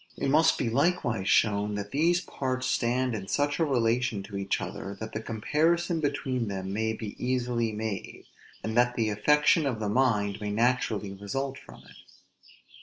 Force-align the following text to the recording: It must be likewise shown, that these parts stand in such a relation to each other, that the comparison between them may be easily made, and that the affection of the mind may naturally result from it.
It 0.17 0.29
must 0.29 0.57
be 0.57 0.67
likewise 0.67 1.29
shown, 1.29 1.75
that 1.75 1.91
these 1.91 2.21
parts 2.21 2.65
stand 2.65 3.13
in 3.13 3.27
such 3.27 3.59
a 3.59 3.63
relation 3.65 4.23
to 4.23 4.35
each 4.35 4.59
other, 4.59 4.97
that 4.99 5.11
the 5.13 5.21
comparison 5.21 5.99
between 5.99 6.47
them 6.47 6.73
may 6.73 6.93
be 6.93 7.15
easily 7.23 7.71
made, 7.71 8.25
and 8.63 8.75
that 8.75 8.95
the 8.95 9.11
affection 9.11 9.67
of 9.67 9.79
the 9.79 9.89
mind 9.89 10.41
may 10.41 10.49
naturally 10.49 11.13
result 11.13 11.59
from 11.59 11.83
it. 11.83 11.97